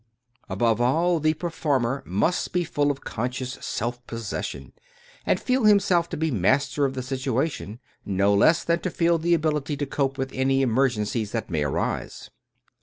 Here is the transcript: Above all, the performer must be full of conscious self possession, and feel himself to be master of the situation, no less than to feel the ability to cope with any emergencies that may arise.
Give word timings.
Above 0.49 0.81
all, 0.81 1.19
the 1.19 1.35
performer 1.35 2.01
must 2.07 2.51
be 2.53 2.63
full 2.63 2.89
of 2.89 3.01
conscious 3.03 3.59
self 3.63 4.03
possession, 4.07 4.73
and 5.27 5.39
feel 5.39 5.65
himself 5.65 6.09
to 6.09 6.17
be 6.17 6.31
master 6.31 6.85
of 6.85 6.95
the 6.95 7.03
situation, 7.03 7.79
no 8.03 8.33
less 8.33 8.63
than 8.63 8.79
to 8.79 8.89
feel 8.89 9.19
the 9.19 9.35
ability 9.35 9.77
to 9.77 9.85
cope 9.85 10.17
with 10.17 10.33
any 10.33 10.63
emergencies 10.63 11.33
that 11.33 11.51
may 11.51 11.61
arise. 11.63 12.31